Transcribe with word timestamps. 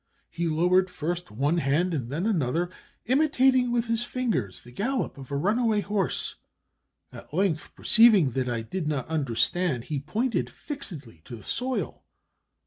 He 0.31 0.47
lowered 0.47 0.89
first 0.89 1.29
one 1.29 1.59
hand 1.59 1.93
and 1.93 2.09
then 2.09 2.25
another, 2.25 2.71
imitating 3.05 3.71
with 3.71 3.85
his 3.85 4.03
fingers 4.03 4.61
the 4.63 4.71
gallop 4.71 5.15
of 5.19 5.31
a 5.31 5.35
runaway 5.37 5.81
horse; 5.81 6.37
at 7.11 7.31
length, 7.31 7.75
perceiving 7.75 8.31
that 8.31 8.49
I 8.49 8.63
did 8.63 8.87
not 8.87 9.07
understand, 9.07 9.83
he 9.83 9.99
pointed 9.99 10.49
fixedly 10.49 11.21
to 11.25 11.35
the 11.35 11.43
soil. 11.43 12.03